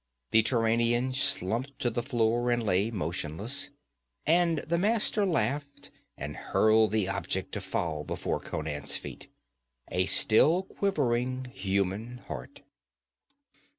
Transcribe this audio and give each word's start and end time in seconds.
The 0.31 0.41
Turanian 0.41 1.13
slumped 1.13 1.77
to 1.77 1.91
the 1.91 2.01
floor 2.01 2.49
and 2.49 2.63
lay 2.65 2.89
motionless, 2.89 3.69
and 4.25 4.57
the 4.67 4.79
Master 4.79 5.27
laughed 5.27 5.91
and 6.17 6.35
hurled 6.35 6.89
the 6.89 7.07
object 7.07 7.51
to 7.51 7.61
fall 7.61 8.03
before 8.03 8.39
Conan's 8.39 8.95
feet 8.95 9.27
a 9.91 10.07
still 10.07 10.63
quivering 10.63 11.45
human 11.53 12.17
heart. 12.27 12.63